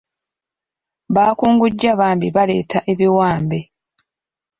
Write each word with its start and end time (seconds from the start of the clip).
Baakungujja 1.15 1.91
bambi 1.99 2.27
baleeta 2.35 2.79
ebiwambe. 2.91 3.59